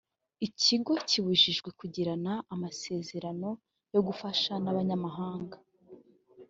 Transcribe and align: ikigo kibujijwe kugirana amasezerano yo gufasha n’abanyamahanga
ikigo 0.47 0.93
kibujijwe 1.09 1.69
kugirana 1.79 2.33
amasezerano 2.53 3.49
yo 3.93 4.01
gufasha 4.07 4.53
n’abanyamahanga 4.63 5.57